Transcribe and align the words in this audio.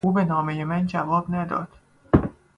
او 0.03 0.11
به 0.13 0.25
نامهی 0.25 0.63
من 0.63 0.87
جواب 0.87 1.25
نداد. 1.35 1.67